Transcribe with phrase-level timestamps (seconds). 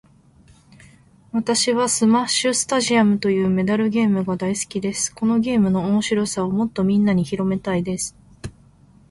[1.31, 5.13] 私はスマッシュスタジアムというメダルゲームが大好きです。
[5.13, 8.15] このゲームの面白さをもっとみんなに広めたいです。